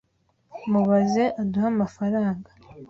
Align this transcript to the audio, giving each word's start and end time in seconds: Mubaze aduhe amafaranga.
Mubaze 0.71 1.23
aduhe 1.41 1.67
amafaranga. 1.73 2.49